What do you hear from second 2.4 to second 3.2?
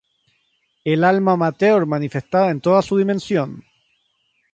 en toda su